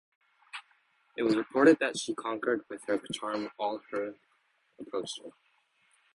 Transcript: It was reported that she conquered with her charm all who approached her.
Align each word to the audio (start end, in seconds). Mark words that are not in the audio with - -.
It 1.15 1.21
was 1.21 1.35
reported 1.35 1.77
that 1.77 1.95
she 1.95 2.15
conquered 2.15 2.65
with 2.71 2.83
her 2.85 2.97
charm 3.13 3.51
all 3.59 3.83
who 3.91 4.15
approached 4.79 5.21
her. 5.21 5.29